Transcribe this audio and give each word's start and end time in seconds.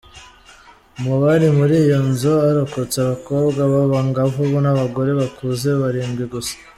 Mu 1.03 1.13
bari 1.21 1.47
muri 1.57 1.75
iyo 1.85 1.99
nzu, 2.09 2.31
harokotse 2.43 2.97
abakobwa 3.05 3.61
b’abangavu 3.71 4.41
n’abagore 4.65 5.11
bakuze 5.19 5.69
barindwi 5.81 6.25
gusa. 6.33 6.53